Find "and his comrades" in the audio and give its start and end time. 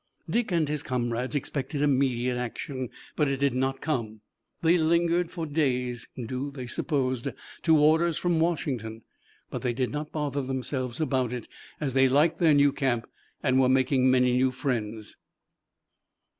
0.51-1.35